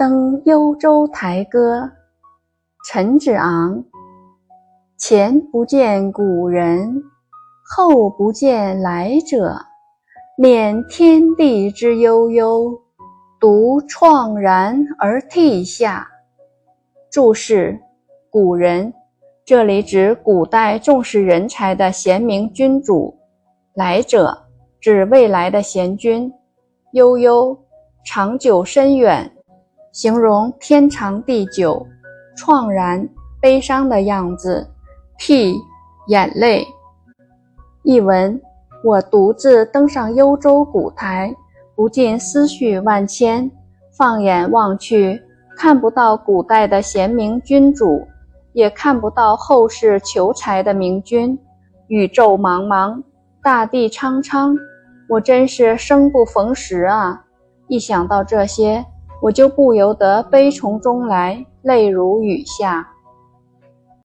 [0.00, 1.90] 登幽州台歌，
[2.86, 3.84] 陈子昂。
[4.96, 7.02] 前不见古人，
[7.76, 9.54] 后不见来者。
[10.38, 12.80] 念天地之悠悠，
[13.38, 16.08] 独怆然而涕下。
[17.10, 17.78] 注释：
[18.30, 18.94] 古人，
[19.44, 23.14] 这里指古代重视人才的贤明君主。
[23.74, 24.46] 来者，
[24.80, 26.32] 指未来的贤君。
[26.92, 27.54] 悠悠，
[28.02, 29.30] 长久深远。
[29.92, 31.84] 形容天长地久，
[32.36, 33.08] 怆然
[33.40, 34.68] 悲伤的样子，
[35.18, 35.56] 涕
[36.06, 36.64] 眼泪。
[37.82, 38.40] 译文：
[38.84, 41.34] 我独自登上幽州古台，
[41.74, 43.50] 不禁思绪万千。
[43.98, 45.20] 放眼望去，
[45.56, 48.06] 看不到古代的贤明君主，
[48.52, 51.36] 也看不到后世求才的明君。
[51.88, 53.02] 宇宙茫茫，
[53.42, 54.56] 大地苍苍，
[55.08, 57.24] 我真是生不逢时啊！
[57.66, 58.86] 一想到这些。
[59.22, 62.88] 我就不由得悲从中来，泪如雨下。